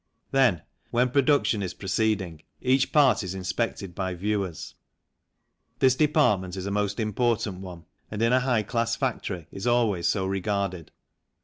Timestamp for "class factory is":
8.63-9.67